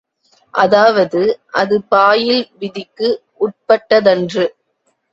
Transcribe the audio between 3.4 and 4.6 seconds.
உட்பட்டதன்று.